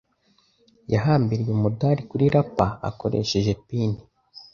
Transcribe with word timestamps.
Yahambiriye 0.93 1.51
umudari 1.53 2.01
kuri 2.09 2.25
lapel 2.33 2.71
akoresheje 2.89 3.53
pin. 3.65 3.91